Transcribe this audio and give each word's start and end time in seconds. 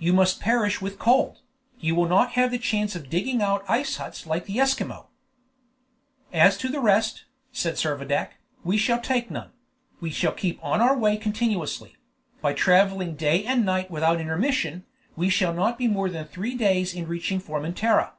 You 0.00 0.12
must 0.12 0.40
perish 0.40 0.80
with 0.82 0.98
cold; 0.98 1.42
you 1.78 1.94
will 1.94 2.08
not 2.08 2.32
have 2.32 2.50
the 2.50 2.58
chance 2.58 2.96
of 2.96 3.08
digging 3.08 3.40
out 3.40 3.62
ice 3.68 3.98
huts 3.98 4.26
like 4.26 4.46
the 4.46 4.58
Esquimaux." 4.58 5.06
"As 6.32 6.58
to 6.58 6.80
rest," 6.80 7.24
said 7.52 7.74
Servadac, 7.76 8.30
"we 8.64 8.76
shall 8.76 9.00
take 9.00 9.30
none; 9.30 9.52
we 10.00 10.10
shall 10.10 10.32
keep 10.32 10.58
on 10.60 10.80
our 10.80 10.98
way 10.98 11.16
continuously; 11.16 11.94
by 12.40 12.52
traveling 12.52 13.14
day 13.14 13.44
and 13.44 13.64
night 13.64 13.92
without 13.92 14.20
intermission, 14.20 14.86
we 15.14 15.28
shall 15.30 15.54
not 15.54 15.78
be 15.78 15.86
more 15.86 16.10
than 16.10 16.26
three 16.26 16.56
days 16.56 16.92
in 16.92 17.06
reaching 17.06 17.38
Formentera." 17.40 18.14